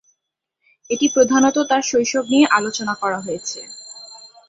এটি 0.89 1.05
প্রধানত 1.15 1.57
তার 1.69 1.83
শৈশব 1.89 2.25
নিয়ে 2.33 2.45
আলোচনা 2.57 2.93
করা 3.01 3.19
হয়েছে। 3.25 3.59